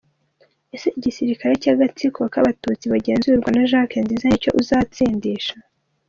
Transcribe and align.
Ese 0.75 0.87
igisirikare 0.97 1.53
cy’agatsiko 1.63 2.19
kabatutsi 2.33 2.85
bagenzurwa 2.93 3.49
na 3.55 3.61
Jack 3.69 3.91
Nziza 4.03 4.25
nicyo 4.27 4.51
uzatsindisha? 4.61 5.55